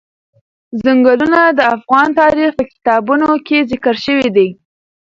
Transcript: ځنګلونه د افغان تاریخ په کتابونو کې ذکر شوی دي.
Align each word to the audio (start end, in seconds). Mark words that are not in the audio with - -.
ځنګلونه 0.83 1.41
د 1.57 1.59
افغان 1.75 2.07
تاریخ 2.21 2.49
په 2.57 2.63
کتابونو 2.71 3.27
کې 3.47 3.67
ذکر 3.71 3.95
شوی 4.05 4.27
دي. 4.35 4.49